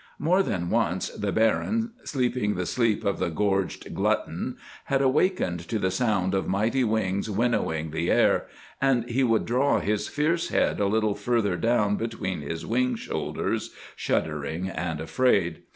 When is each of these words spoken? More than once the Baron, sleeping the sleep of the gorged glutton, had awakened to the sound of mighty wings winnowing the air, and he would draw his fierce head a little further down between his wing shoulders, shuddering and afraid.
More 0.17 0.41
than 0.41 0.71
once 0.71 1.09
the 1.09 1.31
Baron, 1.31 1.91
sleeping 2.05 2.55
the 2.55 2.65
sleep 2.65 3.05
of 3.05 3.19
the 3.19 3.29
gorged 3.29 3.93
glutton, 3.93 4.57
had 4.85 4.99
awakened 4.99 5.59
to 5.69 5.77
the 5.77 5.91
sound 5.91 6.33
of 6.33 6.47
mighty 6.47 6.83
wings 6.83 7.29
winnowing 7.29 7.91
the 7.91 8.09
air, 8.09 8.47
and 8.81 9.07
he 9.07 9.23
would 9.23 9.45
draw 9.45 9.79
his 9.79 10.07
fierce 10.07 10.47
head 10.49 10.79
a 10.79 10.87
little 10.87 11.13
further 11.13 11.55
down 11.55 11.97
between 11.97 12.41
his 12.41 12.65
wing 12.65 12.95
shoulders, 12.95 13.75
shuddering 13.95 14.67
and 14.69 14.99
afraid. 14.99 15.61